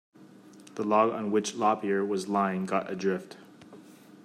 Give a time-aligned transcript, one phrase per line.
[0.73, 3.37] The log on which Lop-Ear was lying got adrift.